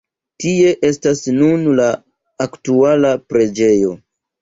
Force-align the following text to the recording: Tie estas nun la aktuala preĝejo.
Tie 0.43 0.71
estas 0.89 1.21
nun 1.35 1.69
la 1.81 1.91
aktuala 2.49 3.15
preĝejo. 3.31 3.97